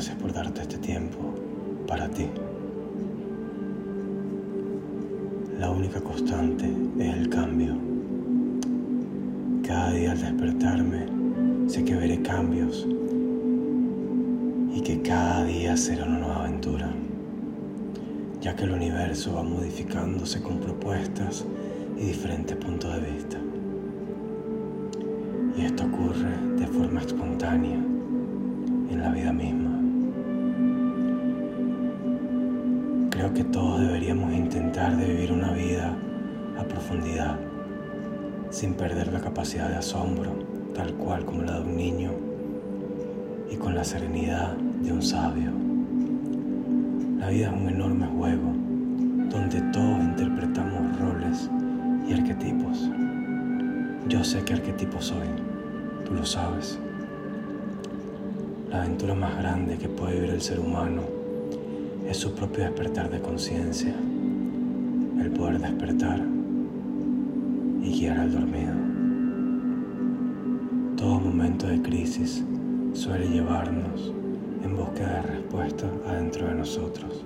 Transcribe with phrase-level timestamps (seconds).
[0.00, 1.18] Gracias por darte este tiempo
[1.86, 2.26] para ti.
[5.58, 7.76] La única constante es el cambio.
[9.62, 11.06] Cada día al despertarme
[11.66, 12.88] sé que veré cambios
[14.74, 16.90] y que cada día será una nueva aventura,
[18.40, 21.44] ya que el universo va modificándose con propuestas
[21.98, 23.38] y diferentes puntos de vista.
[25.58, 29.69] Y esto ocurre de forma espontánea en la vida misma.
[33.34, 35.96] Que todos deberíamos intentar de vivir una vida
[36.58, 37.38] a profundidad,
[38.50, 40.32] sin perder la capacidad de asombro,
[40.74, 42.10] tal cual como la de un niño,
[43.50, 45.52] y con la serenidad de un sabio.
[47.18, 48.52] La vida es un enorme juego
[49.30, 51.48] donde todos interpretamos roles
[52.08, 52.90] y arquetipos.
[54.08, 55.28] Yo sé qué arquetipo soy,
[56.04, 56.78] tú lo sabes.
[58.70, 61.19] La aventura más grande que puede vivir el ser humano
[62.10, 63.94] es su propio despertar de conciencia,
[65.20, 66.20] el poder despertar
[67.84, 68.74] y guiar al dormido.
[70.96, 72.44] Todo momento de crisis
[72.94, 74.12] suele llevarnos
[74.64, 77.24] en búsqueda de respuestas adentro de nosotros,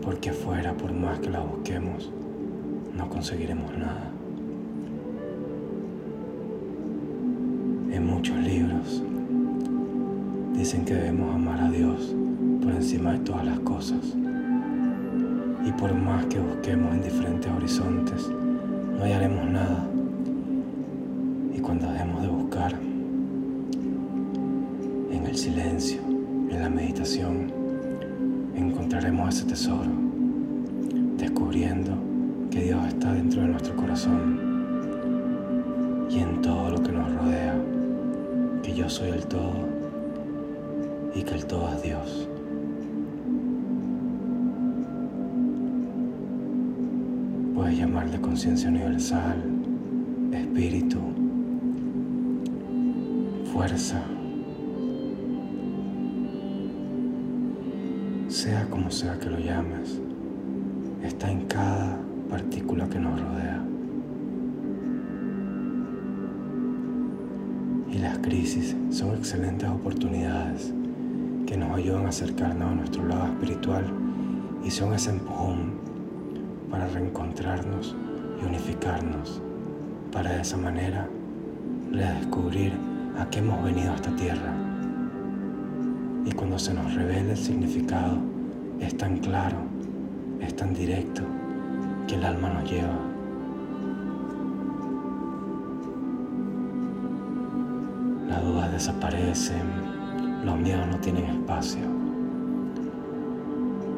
[0.00, 2.10] porque afuera, por más que la busquemos,
[2.96, 4.10] no conseguiremos nada.
[7.92, 9.02] En muchos libros
[10.54, 12.14] dicen que debemos amar a Dios
[12.62, 14.14] por encima de todas las cosas.
[15.64, 19.84] Y por más que busquemos en diferentes horizontes, no hallaremos nada.
[21.54, 22.72] Y cuando dejemos de buscar,
[25.10, 26.00] en el silencio,
[26.50, 27.52] en la meditación,
[28.54, 29.90] encontraremos ese tesoro,
[31.16, 31.92] descubriendo
[32.50, 34.52] que Dios está dentro de nuestro corazón
[36.10, 37.54] y en todo lo que nos rodea,
[38.62, 39.68] que yo soy el todo
[41.14, 42.28] y que el todo es Dios.
[47.72, 49.42] Puedes llamarle conciencia universal,
[50.30, 50.98] espíritu,
[53.50, 53.98] fuerza,
[58.28, 59.98] sea como sea que lo llames,
[61.02, 63.64] está en cada partícula que nos rodea.
[67.90, 70.74] Y las crisis son excelentes oportunidades
[71.46, 73.86] que nos ayudan a acercarnos a nuestro lado espiritual
[74.62, 75.81] y son ese empujón
[76.92, 77.96] reencontrarnos
[78.40, 79.40] y unificarnos,
[80.12, 81.08] para de esa manera
[81.90, 82.72] redescubrir
[83.18, 84.54] a qué hemos venido a esta tierra.
[86.24, 88.18] Y cuando se nos revela el significado,
[88.80, 89.56] es tan claro,
[90.40, 91.22] es tan directo,
[92.06, 92.98] que el alma nos lleva.
[98.28, 99.62] Las dudas desaparecen,
[100.44, 102.11] los miedos no tienen espacio.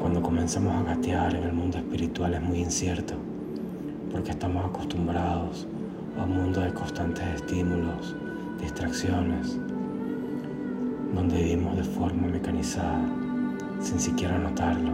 [0.00, 3.14] Cuando comenzamos a gatear en el mundo espiritual es muy incierto,
[4.12, 5.66] porque estamos acostumbrados
[6.16, 8.14] a un mundo de constantes estímulos,
[8.60, 9.58] distracciones,
[11.12, 13.04] donde vivimos de forma mecanizada,
[13.80, 14.92] sin siquiera notarlo.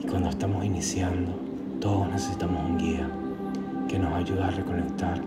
[0.00, 1.32] Y cuando estamos iniciando,
[1.80, 3.10] todos necesitamos un guía
[3.88, 5.20] que nos ayude a reconectar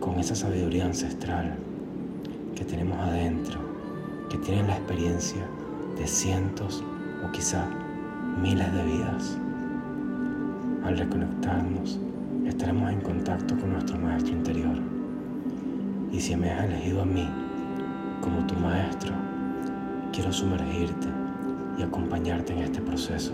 [0.00, 1.54] con esa sabiduría ancestral
[2.56, 3.60] que tenemos adentro,
[4.28, 5.46] que tiene la experiencia
[5.96, 6.82] de cientos
[7.24, 7.64] o quizá
[8.40, 9.38] miles de vidas.
[10.84, 11.98] Al reconectarnos,
[12.46, 14.76] estaremos en contacto con nuestro maestro interior.
[16.12, 17.28] Y si me has elegido a mí
[18.20, 19.12] como tu maestro,
[20.12, 21.08] quiero sumergirte
[21.78, 23.32] y acompañarte en este proceso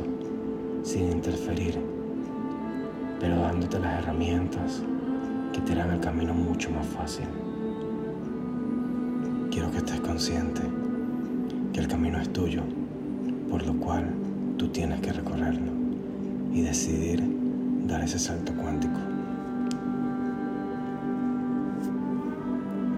[0.82, 1.78] sin interferir,
[3.20, 4.82] pero dándote las herramientas
[5.52, 7.26] que te harán el camino mucho más fácil.
[9.50, 10.62] Quiero que estés consciente
[11.72, 12.62] que el camino es tuyo,
[13.54, 14.04] por lo cual
[14.58, 15.70] tú tienes que recorrerlo
[16.52, 17.22] y decidir
[17.86, 18.98] dar ese salto cuántico.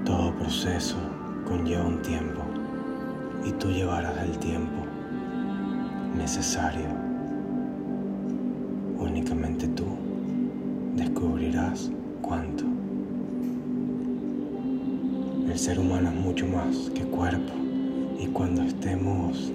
[0.06, 0.96] Todo proceso
[1.46, 2.40] conlleva un tiempo
[3.44, 4.86] y tú llevarás el tiempo
[6.16, 6.88] necesario.
[8.98, 9.84] Únicamente tú
[10.96, 11.90] descubrirás
[12.22, 12.64] cuánto.
[15.52, 17.52] El ser humano es mucho más que cuerpo
[18.18, 19.52] y cuando estemos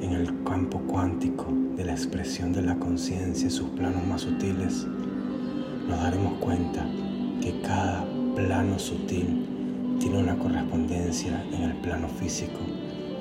[0.00, 1.46] en el campo cuántico
[1.76, 4.86] de la expresión de la conciencia y sus planos más sutiles,
[5.88, 6.86] nos daremos cuenta
[7.40, 8.04] que cada
[8.34, 9.46] plano sutil
[9.98, 12.60] tiene una correspondencia en el plano físico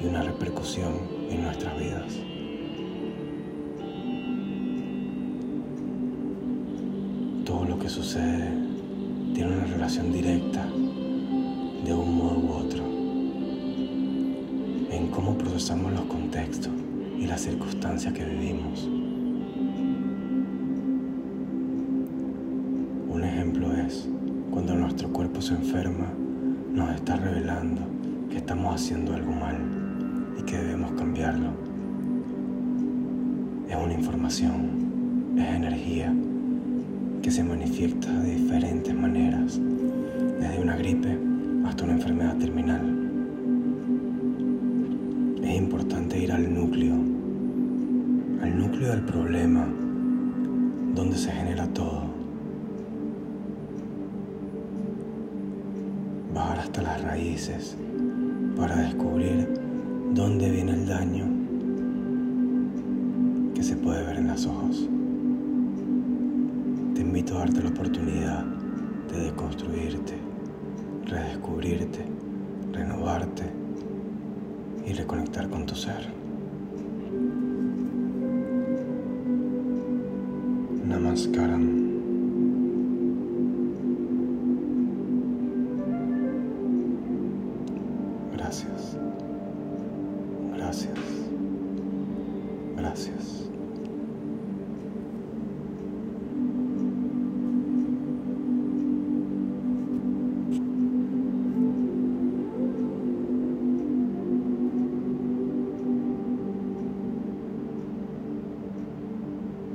[0.02, 0.94] y una repercusión
[1.30, 2.14] en nuestras vidas.
[7.46, 8.52] Todo lo que sucede
[9.34, 10.66] tiene una relación directa
[11.86, 13.07] de un modo u otro.
[14.92, 16.72] En cómo procesamos los contextos
[17.20, 18.88] y las circunstancias que vivimos.
[23.10, 24.08] Un ejemplo es
[24.52, 26.08] cuando nuestro cuerpo se enferma,
[26.72, 27.82] nos está revelando
[28.30, 29.58] que estamos haciendo algo mal
[30.40, 31.50] y que debemos cambiarlo.
[33.70, 36.14] Es una información, es energía
[37.22, 39.60] que se manifiesta de diferentes maneras,
[40.40, 41.18] desde una gripe
[41.66, 42.97] hasta una enfermedad terminal.
[45.58, 49.68] Importante ir al núcleo, al núcleo del problema,
[50.94, 52.04] donde se genera todo.
[56.32, 57.76] Bajar hasta las raíces
[58.56, 59.50] para descubrir
[60.14, 61.26] dónde viene el daño
[63.56, 64.88] que se puede ver en los ojos
[66.94, 68.46] te invito a darte la oportunidad
[69.12, 70.14] de deconstruirte,
[71.08, 72.06] redescubrirte,
[72.74, 73.57] renovarte
[74.88, 76.08] y reconectar con tu ser.
[80.86, 81.88] Namaskaram.
[88.32, 88.98] Gracias.
[90.56, 91.07] Gracias.